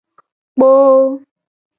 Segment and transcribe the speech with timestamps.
[0.55, 1.09] Kpoo.